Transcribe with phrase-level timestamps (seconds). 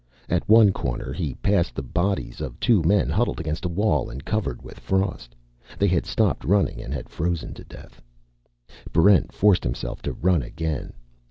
[0.29, 4.25] At one corner he passed the bodies of two men huddled against a wall and
[4.25, 5.35] covered with frost.
[5.77, 8.01] They had stopped running and had frozen to death.
[8.91, 10.93] Barrent forced himself to run again.